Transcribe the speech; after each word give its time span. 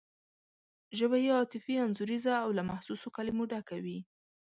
ژبه 0.97 1.17
یې 1.25 1.29
عاطفي 1.37 1.73
انځوریزه 1.85 2.33
او 2.43 2.49
له 2.57 2.63
محسوسو 2.69 3.07
کلمو 3.15 3.43
ډکه 3.51 3.77
وي. 3.83 3.99